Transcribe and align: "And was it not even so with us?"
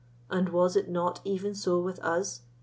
"And 0.31 0.49
was 0.49 0.75
it 0.75 0.89
not 0.89 1.21
even 1.23 1.53
so 1.53 1.79
with 1.79 1.99
us?" 1.99 2.41